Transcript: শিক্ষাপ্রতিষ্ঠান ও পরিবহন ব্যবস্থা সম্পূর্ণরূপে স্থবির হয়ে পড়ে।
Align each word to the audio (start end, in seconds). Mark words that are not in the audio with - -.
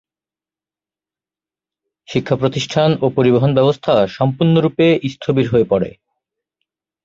শিক্ষাপ্রতিষ্ঠান 2.07 2.89
ও 3.01 3.05
পরিবহন 3.17 3.51
ব্যবস্থা 3.53 3.93
সম্পূর্ণরূপে 4.07 4.85
স্থবির 5.13 5.45
হয়ে 5.51 5.65
পড়ে। 5.69 5.89